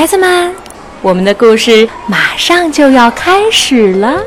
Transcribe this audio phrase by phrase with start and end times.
[0.00, 0.54] 孩子们，
[1.02, 4.24] 我们的故事马上就要开始了。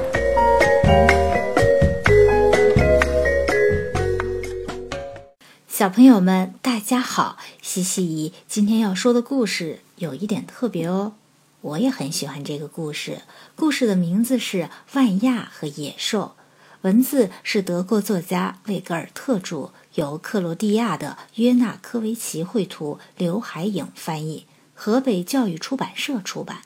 [5.67, 7.39] 小朋友们，大家好！
[7.63, 11.13] 西西姨今天要说的故事有一点特别哦，
[11.61, 13.23] 我也很喜欢这个故事。
[13.55, 14.57] 故事的名字是
[14.93, 16.35] 《万亚和野兽》，
[16.81, 24.45] 文字是德国作家魏格尔特著，由克罗地亚的约纳科维奇绘图，刘海影翻译。
[24.73, 26.63] 河北教育出版社出版。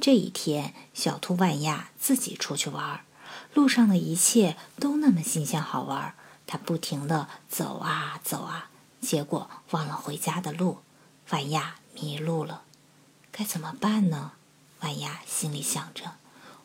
[0.00, 3.04] 这一天，小兔万亚自己出去玩，
[3.52, 6.14] 路上的一切都那么新鲜好玩。
[6.46, 10.78] 它不停地走啊走啊，结果忘了回家的路，
[11.30, 12.62] 万亚迷路了。
[13.30, 14.32] 该怎么办呢？
[14.80, 16.14] 万亚心里想着，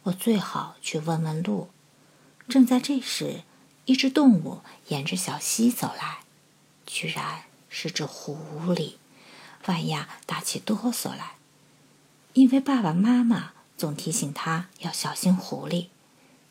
[0.03, 1.69] 我最好去问问路。
[2.47, 3.41] 正在这时，
[3.85, 6.19] 一只动物沿着小溪走来，
[6.85, 8.37] 居然是只狐
[8.67, 8.93] 狸。
[9.65, 11.35] 万亚打起哆嗦来，
[12.33, 15.87] 因为爸爸妈妈总提醒他要小心狐狸。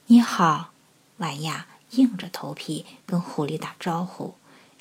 [0.06, 0.72] 你好，
[1.18, 4.34] 万亚硬着头皮跟狐狸打招呼，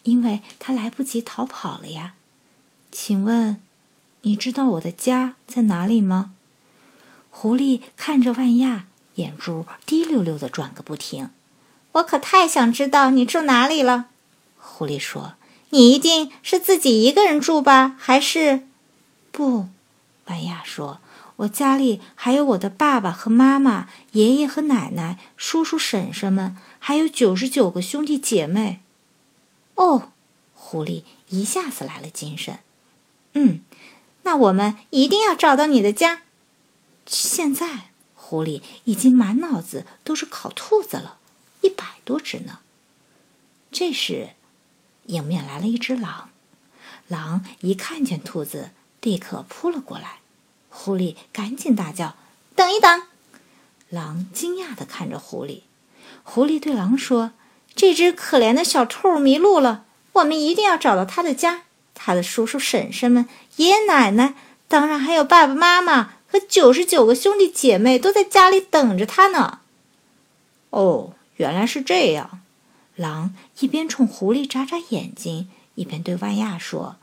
[0.04, 2.14] 因为他来不及逃跑了呀。
[2.92, 3.62] 请问，
[4.22, 6.34] 你知道我的家在哪里吗？
[7.30, 11.30] 狐狸看着万亚，眼珠滴溜溜的转个不停。
[11.94, 14.08] 我可太想知道你住哪里了。
[14.58, 15.36] 狐狸说。
[15.72, 17.96] 你一定是自己一个人住吧？
[17.98, 18.68] 还是
[19.32, 19.68] 不？
[20.26, 21.00] 白亚说
[21.38, 28.82] ：“我家里还有我的爸爸和妈妈、爷爷和奶奶、叔叔婶婶们，还有九十九个兄弟姐妹。”
[29.76, 30.12] 哦，
[30.54, 32.60] 狐狸一下子来了精神。
[33.34, 33.62] 嗯，
[34.24, 36.24] 那我们一定要找到你的家。
[37.06, 41.18] 现在，狐狸已经满脑子都是烤兔子了，
[41.62, 42.60] 一百多只呢。
[43.72, 44.32] 这时。
[45.12, 46.30] 迎面来了一只狼，
[47.08, 50.20] 狼一看见兔子，立刻扑了过来。
[50.70, 52.16] 狐狸赶紧大叫
[52.56, 53.04] ：“等一等！”
[53.90, 55.64] 狼惊讶地看着狐狸。
[56.24, 57.32] 狐狸对狼说
[57.76, 59.84] ：“这只可怜的小兔迷路了，
[60.14, 61.64] 我们一定要找到它的家。
[61.94, 63.28] 它的叔叔婶婶们、
[63.58, 64.34] 爷爷奶奶，
[64.70, 69.60] 当然还有爸爸妈妈和九十九个兄弟姐妹，都在家里等着它呢。”
[70.72, 72.41] 哦，原来是这样。
[73.02, 76.98] 狼一边冲狐狸眨眨眼睛，一边对万亚说：“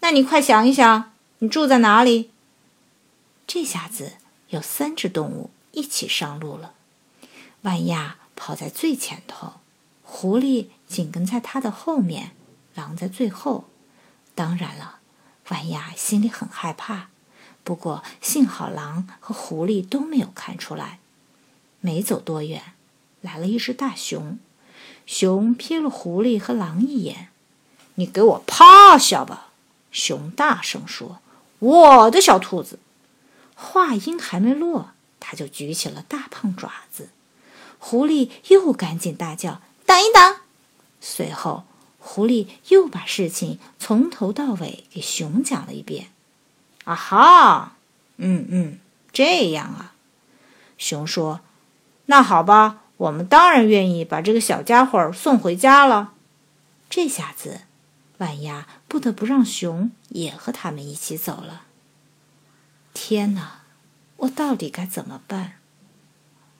[0.00, 2.30] 那你快想一想，你住在哪里？”
[3.46, 4.14] 这下子
[4.48, 6.74] 有三只动物一起上路了。
[7.62, 9.54] 万亚跑在最前头，
[10.02, 12.32] 狐狸紧跟在它的后面，
[12.74, 13.66] 狼在最后。
[14.34, 14.98] 当然了，
[15.48, 17.08] 万亚心里很害怕，
[17.62, 20.98] 不过幸好狼和狐狸都没有看出来。
[21.80, 22.74] 没走多远，
[23.20, 24.38] 来了一只大熊。
[25.06, 27.28] 熊瞥了狐狸和狼一眼
[27.94, 29.48] ，“你给我趴下吧！”
[29.92, 31.20] 熊大声说
[31.60, 32.78] ，“我的小兔子。”
[33.54, 34.90] 话音还没落，
[35.20, 37.08] 他就举起了大胖爪子。
[37.78, 40.36] 狐狸又赶紧大叫：“等一等！”
[41.00, 41.64] 随后，
[41.98, 46.10] 狐狸又把事情从头到尾给熊讲了一遍。
[46.84, 47.76] “啊哈，
[48.16, 48.78] 嗯嗯，
[49.12, 49.94] 这样啊。”
[50.76, 51.40] 熊说
[52.06, 56.14] ，“那好吧。”我们当然愿意把这个小家伙送回家了。
[56.88, 57.62] 这下子，
[58.18, 61.64] 万亚不得不让熊也和他们一起走了。
[62.94, 63.60] 天哪，
[64.16, 65.54] 我到底该怎么办？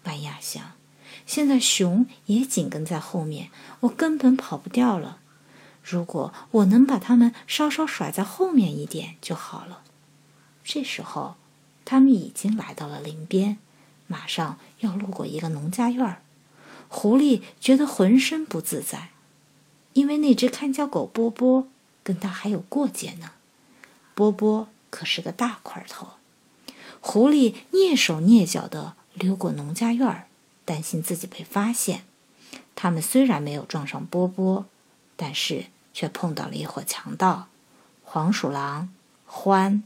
[0.05, 0.73] 万亚想，
[1.25, 5.19] 现在熊也紧跟在后面，我根本跑不掉了。
[5.83, 9.83] 如果我能把他们稍稍甩在后面一点就好了。
[10.63, 11.37] 这时候，
[11.85, 13.57] 他们已经来到了林边，
[14.07, 16.23] 马上要路过一个农家院儿。
[16.89, 19.11] 狐狸觉得浑身不自在，
[19.93, 21.69] 因为那只看家狗波波
[22.03, 23.33] 跟他还有过节呢。
[24.15, 26.09] 波波可是个大块头。
[27.01, 30.27] 狐狸蹑手蹑脚地溜过农家院儿，
[30.65, 32.05] 担心自己被发现。
[32.75, 34.67] 他们虽然没有撞上波波，
[35.17, 37.49] 但是却碰到了一伙强盗——
[38.05, 38.93] 黄鼠狼、
[39.29, 39.82] 獾、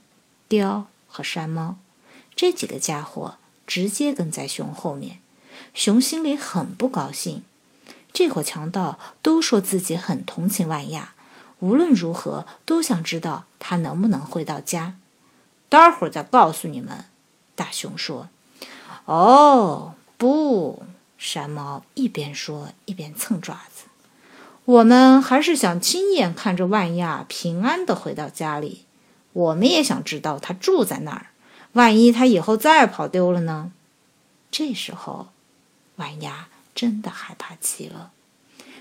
[0.48, 1.76] 雕和山猫。
[2.34, 3.36] 这几个家伙
[3.66, 5.19] 直接跟在熊后面。
[5.74, 7.42] 熊心里很不高兴，
[8.12, 11.14] 这伙强盗都说自己很同情万亚，
[11.60, 14.94] 无论如何都想知道他能不能回到家。
[15.68, 17.04] 待会儿再告诉你们。
[17.54, 18.28] 大熊说
[19.04, 20.82] ：“哦，不！”
[21.16, 23.84] 山猫一边说一边蹭爪子。
[24.64, 28.86] 我们还是想亲眼看着万亚平安地回到家里。
[29.32, 31.26] 我们也想知道他住在哪儿。
[31.72, 33.70] 万一他以后再跑丢了呢？
[34.50, 35.28] 这时候。
[36.00, 38.10] 万亚真的害怕极了，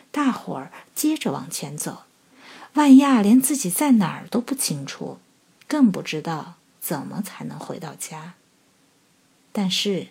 [0.10, 2.04] 大伙儿接着往前走。
[2.74, 5.20] 万亚连自己在哪儿都不清楚，
[5.68, 8.36] 更不知道怎么才能回到家。
[9.52, 10.08] 但是，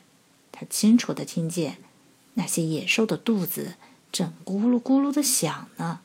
[0.52, 1.78] 他清楚的听见
[2.34, 3.76] 那些野兽的肚子
[4.12, 6.00] 正咕噜咕噜的响呢。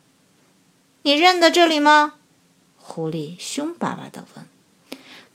[1.04, 2.14] “你认得这里吗？”
[2.78, 4.46] 狐狸凶巴巴的问。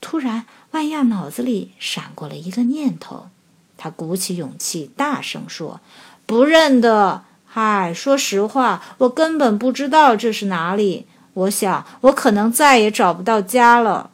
[0.00, 3.31] 突然，万亚脑子里闪过了一个念头，
[3.78, 5.80] 他鼓起勇气，大声说
[6.26, 7.22] ：“不认得。
[7.46, 11.06] 嗨，说实话，我根本不知道这是哪里。
[11.32, 14.10] 我想，我可能再也找不到家了。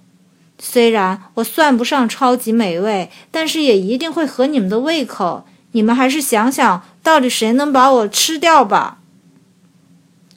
[0.58, 5.44] 虽然我算不上超级美味，但是也一定会合你们的胃口。
[5.72, 8.98] 你们还是想想，到底谁能把我吃掉吧？”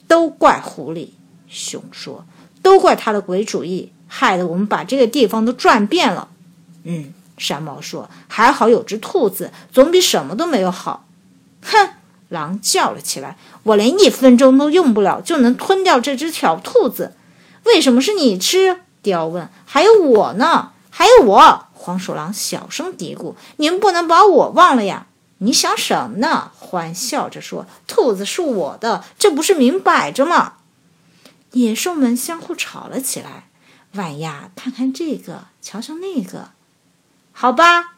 [0.07, 1.09] 都怪狐狸，
[1.47, 2.25] 熊说
[2.63, 6.29] ：“都怪他的鬼主意。”害得我们把这个地方都转遍了。
[6.85, 11.05] 嗯，山猫说：“还好有只兔子，总比什么都没有好。”
[11.63, 11.89] 哼，
[12.29, 17.15] 狼叫了起来：“我连一分钟都用不了，就能吞掉这只小兔子。
[17.63, 19.49] 为什么是你吃？”雕问。
[19.65, 25.07] “还有我呢，还有我。”黄鼠狼小声嘀咕：“你们不能把我忘了呀！”
[25.39, 26.51] 你想什么呢？
[26.57, 30.53] 欢笑着说：“兔子是我的，这不是明摆着吗？”
[31.53, 33.45] 野兽们相互吵了起来。
[33.93, 36.49] 万亚看看这个，瞧瞧那个，
[37.39, 37.93] 好吧。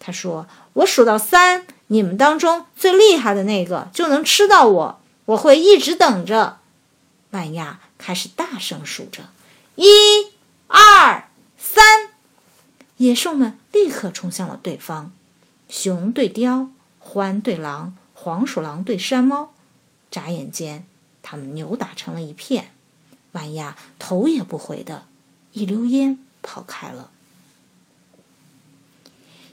[0.00, 5.00] 他说：“我数到三，你们当中最厉害的那个就能吃到我。
[5.26, 6.58] 我会一直等着。”
[7.30, 9.28] 万亚开始大声数着
[9.76, 9.86] ：“一、
[10.66, 12.10] 二、三！”
[12.98, 15.12] 野兽们立刻冲向了对方，
[15.68, 16.70] 熊对雕，
[17.00, 19.52] 獾对狼，黄鼠狼对山猫。
[20.10, 20.84] 眨眼间，
[21.22, 22.72] 他们扭打成了一片。
[23.30, 25.06] 万亚头也不回的
[25.52, 27.12] 一溜烟跑开了，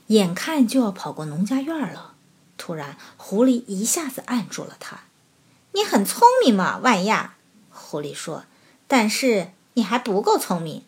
[0.07, 2.13] 眼看就要跑过农家院了，
[2.57, 5.01] 突然狐狸一下子按住了他。
[5.73, 7.35] “你很聪明嘛，万亚。”
[7.71, 8.45] 狐狸说
[8.87, 10.83] ，“但是你还不够聪明。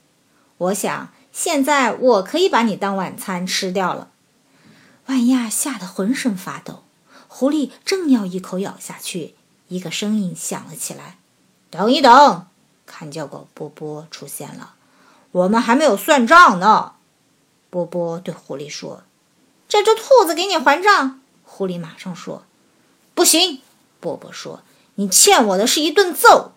[0.57, 4.09] 我想现在我可以把你当晚餐吃掉了。”
[5.07, 6.83] 万亚吓得浑身发抖。
[7.27, 9.35] 狐狸正要一口咬下去，
[9.67, 11.17] 一个声音响了起来
[11.69, 12.47] ：“等一等！”
[12.85, 14.75] 看叫狗波波出现了，
[15.31, 16.93] 我们还没有算账呢。
[17.69, 19.03] 波波对狐狸说
[19.67, 22.45] ：“这只兔子给你还账。”狐狸马上说
[23.13, 23.61] ：“不行。”
[23.99, 24.63] 波波说
[24.95, 26.53] ：“你欠我的是一顿揍。”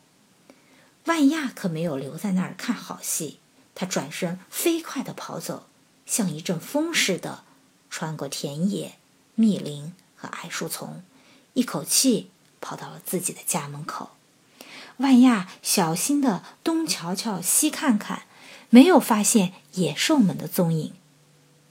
[1.07, 3.41] 万亚可没有留在那儿看好戏，
[3.75, 5.67] 他转身飞快地跑走，
[6.07, 7.43] 像一阵风似的
[7.89, 8.99] 穿过田野、
[9.35, 11.03] 密林和矮树丛，
[11.55, 12.31] 一口气
[12.61, 14.11] 跑到了自己的家门口。
[14.99, 18.25] 万亚小心地东瞧瞧西看看，
[18.69, 20.93] 没有发现野兽们的踪影。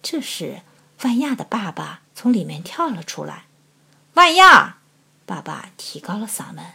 [0.02, 0.62] 这时，
[1.04, 3.46] 万亚的爸爸从里面跳了出来。
[4.14, 4.78] 万亚，
[5.26, 6.66] 爸爸提高了嗓门：“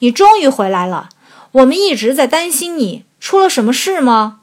[0.00, 1.10] 你终于回来了！
[1.52, 4.40] 我们一直在担心你，出了什么事吗？”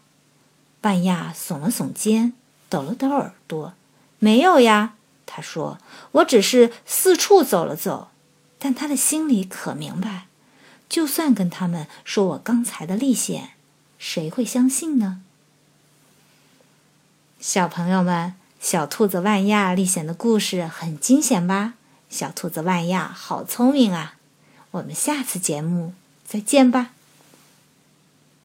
[0.81, 2.33] 万亚耸了耸肩，
[2.69, 3.73] 抖了抖耳朵
[4.19, 4.93] ：“没有呀。”
[5.25, 5.79] 他说
[6.13, 8.09] ：“我只是四处走了走。”
[8.59, 10.27] 但他的心里可明白。
[10.87, 13.51] 就算跟他们说我刚才的历险，
[13.97, 15.21] 谁会相信呢？
[17.47, 21.75] 小朋友们，小兔子万亚历险的故事很惊险吧？
[22.09, 24.15] 小兔子万亚好聪明啊！
[24.71, 25.93] 我们下次节目
[26.27, 26.94] 再见吧。